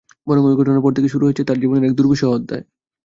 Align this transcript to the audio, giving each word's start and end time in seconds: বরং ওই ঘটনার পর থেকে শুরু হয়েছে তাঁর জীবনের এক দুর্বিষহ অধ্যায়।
বরং 0.27 0.41
ওই 0.45 0.55
ঘটনার 0.55 0.83
পর 0.83 0.91
থেকে 0.93 1.09
শুরু 1.09 1.23
হয়েছে 1.25 1.43
তাঁর 1.43 1.57
জীবনের 1.59 1.87
এক 1.87 1.93
দুর্বিষহ 1.95 2.29
অধ্যায়। 2.31 2.63